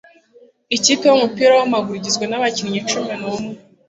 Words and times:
Ikipe 0.75 1.03
yumupira 1.07 1.51
wamaguru 1.59 1.95
igizwe 1.99 2.25
nabakinnyi 2.27 2.79
cumi 2.89 3.13
n'umwe. 3.19 3.53